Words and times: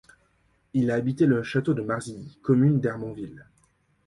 Il 0.73 0.89
a 0.89 0.95
habité 0.95 1.27
le 1.27 1.43
château 1.43 1.75
de 1.75 1.83
Marzilly, 1.83 2.39
commune 2.41 2.79
d'Hermonville. 2.79 3.45